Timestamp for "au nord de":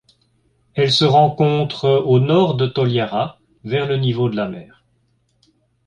1.87-2.65